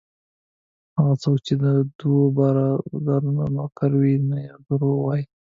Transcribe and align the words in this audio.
هغه 0.97 1.13
څوک 1.23 1.37
چې 1.47 1.53
د 1.63 1.65
دوو 1.99 2.21
بادارانو 2.37 3.45
نوکر 3.55 3.91
وي 3.99 4.13
یوه 4.17 4.49
ته 4.49 4.59
درواغ 4.67 4.99
وايي. 5.01 5.23